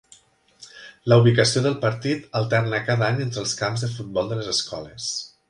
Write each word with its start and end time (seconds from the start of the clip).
La 1.11 1.17
ubicació 1.23 1.61
del 1.65 1.75
partit 1.83 2.25
alterna 2.41 2.81
cada 2.89 3.07
any 3.11 3.23
entre 3.27 3.43
els 3.45 3.55
camps 3.61 3.87
de 3.87 3.93
futbol 3.99 4.33
de 4.35 4.41
les 4.41 4.53
escoles. 4.57 5.13